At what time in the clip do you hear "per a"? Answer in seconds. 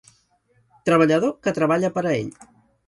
1.99-2.17